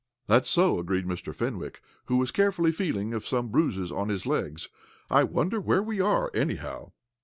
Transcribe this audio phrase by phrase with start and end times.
[0.25, 1.31] "That's so," agreed Mr.
[1.31, 4.67] Fenwick, who was carefully feeling of some bruises on his legs.
[5.11, 6.93] "I wonder where we are, anyhow?"